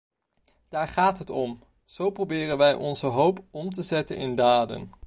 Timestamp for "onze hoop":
2.73-3.39